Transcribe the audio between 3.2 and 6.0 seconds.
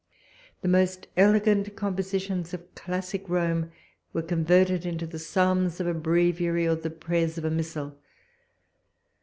Rome were converted into the psalms of a